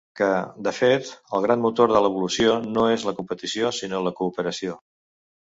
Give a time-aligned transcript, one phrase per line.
[0.19, 0.27] Que,
[0.67, 4.81] de fet, el gran motor de l'evolució no és la competició, sinó la cooperació.